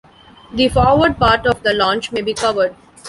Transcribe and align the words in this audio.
The 0.55 0.67
forward 0.67 1.19
part 1.19 1.45
of 1.45 1.61
the 1.61 1.73
launch 1.75 2.11
may 2.11 2.21
be 2.23 2.33
covered. 2.33 2.75